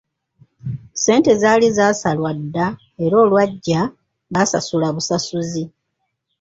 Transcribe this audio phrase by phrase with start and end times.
[0.93, 2.67] Ssente zaali zasalwa dda
[3.03, 3.81] era olwajja
[4.33, 5.63] baasasula busasuzi.